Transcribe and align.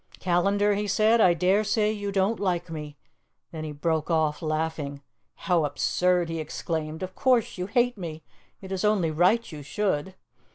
"Callandar," 0.19 0.73
he 0.73 0.87
said, 0.87 1.21
"I 1.21 1.35
dare 1.35 1.63
say 1.63 1.91
you 1.91 2.11
don't 2.11 2.39
like 2.39 2.71
me" 2.71 2.97
Then 3.51 3.63
he 3.63 3.71
broke 3.71 4.09
off, 4.09 4.41
laughing. 4.41 5.03
"How 5.35 5.63
absurd!" 5.63 6.27
he 6.27 6.39
exclaimed. 6.39 7.03
"Of 7.03 7.13
course 7.13 7.59
you 7.59 7.67
hate 7.67 7.99
me; 7.99 8.23
it 8.61 8.71
is 8.71 8.83
only 8.83 9.11
right 9.11 9.51
you 9.51 9.61
should. 9.61 10.15